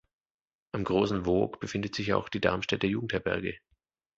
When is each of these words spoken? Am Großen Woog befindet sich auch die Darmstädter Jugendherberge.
Am 0.71 0.83
Großen 0.83 1.27
Woog 1.27 1.59
befindet 1.59 1.93
sich 1.93 2.11
auch 2.15 2.27
die 2.27 2.39
Darmstädter 2.41 2.87
Jugendherberge. 2.87 3.59